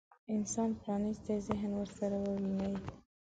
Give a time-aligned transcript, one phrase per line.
[0.35, 2.71] انسان پرانيستي ذهن ورسره وويني.